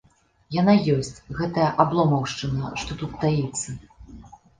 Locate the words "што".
2.85-2.97